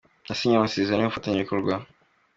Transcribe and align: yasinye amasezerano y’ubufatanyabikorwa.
yasinye 0.29 0.55
amasezerano 0.57 1.01
y’ubufatanyabikorwa. 1.03 1.73